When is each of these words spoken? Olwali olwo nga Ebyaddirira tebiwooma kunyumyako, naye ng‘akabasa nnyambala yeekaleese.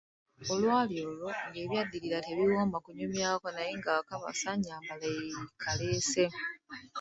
Olwali 0.53 0.95
olwo 1.07 1.29
nga 1.45 1.57
Ebyaddirira 1.61 2.19
tebiwooma 2.27 2.77
kunyumyako, 2.85 3.47
naye 3.53 3.71
ng‘akabasa 3.79 4.51
nnyambala 4.55 5.05
yeekaleese. 5.15 6.23